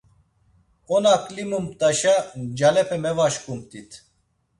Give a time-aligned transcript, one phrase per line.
[0.95, 3.91] Ona klimumt̆aşa ncalepe mevaşǩumt̆it.